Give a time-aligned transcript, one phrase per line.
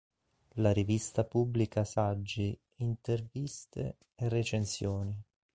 [0.53, 5.15] La rivista pubblica saggi, interviste e recensioni.